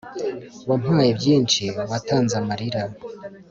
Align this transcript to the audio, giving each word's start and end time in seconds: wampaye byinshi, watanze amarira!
wampaye 0.69 1.11
byinshi, 1.19 1.63
watanze 1.89 2.33
amarira! 2.41 2.83